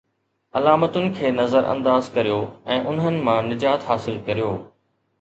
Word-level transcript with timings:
علامتن 0.59 1.05
کي 1.19 1.31
نظر 1.41 1.69
انداز 1.75 2.09
ڪريو 2.17 2.41
۽ 2.79 2.91
انھن 2.95 3.23
مان 3.31 3.55
نجات 3.55 3.89
حاصل 3.93 4.23
ڪريو 4.31 4.53